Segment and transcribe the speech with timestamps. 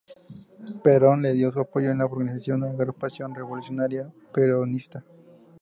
[0.83, 5.03] Perón le dio su apoyo en la organización de una agrupación revolucionaria peronista.